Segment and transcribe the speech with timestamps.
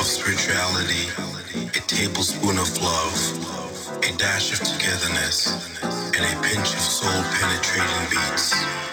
[0.00, 1.10] of spirituality,
[1.76, 8.89] a tablespoon of love, a dash of togetherness, and a pinch of soul penetrating beats.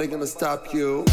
[0.00, 1.04] nobody gonna stop you.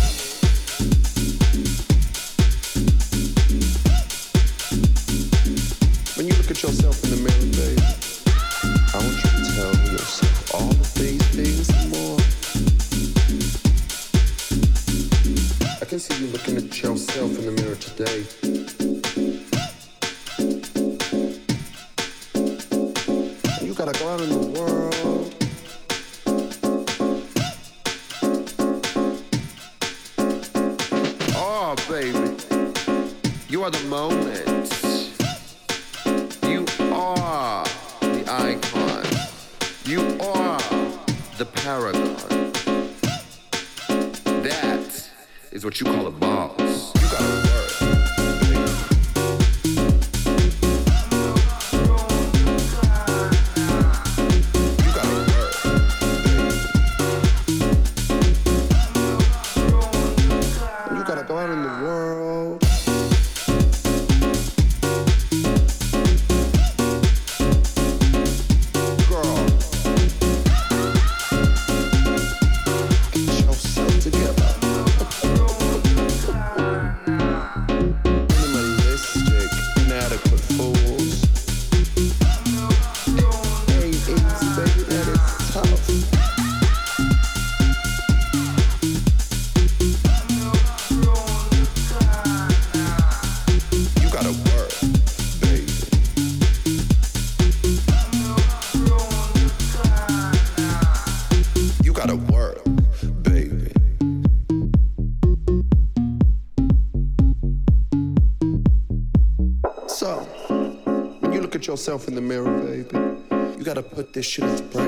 [111.97, 113.57] yourself in the mirror, baby.
[113.57, 114.86] You gotta put this shit into practice.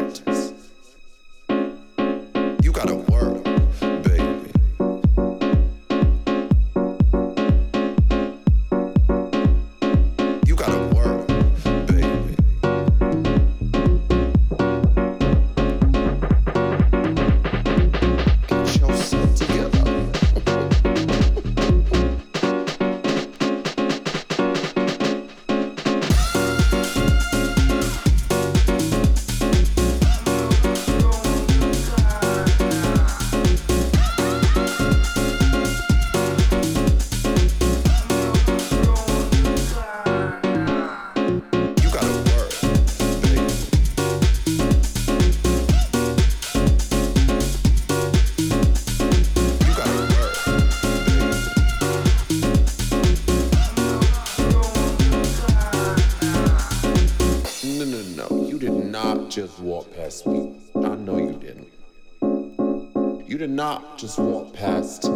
[63.56, 65.10] not just walk past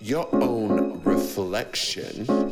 [0.00, 2.47] your own reflection.